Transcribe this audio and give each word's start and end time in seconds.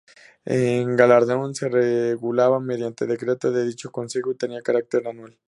El 0.45 0.95
galardón 0.95 1.53
se 1.53 1.69
regulaba 1.69 2.59
mediante 2.59 3.05
decreto 3.05 3.51
de 3.51 3.67
dicho 3.67 3.91
Consejo 3.91 4.31
y 4.31 4.35
tenía 4.35 4.63
carácter 4.63 5.07
anual. 5.07 5.37